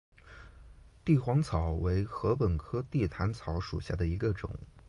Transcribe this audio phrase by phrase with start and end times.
[1.05, 4.49] 帝皇草为禾本科地毯草属下的一个种。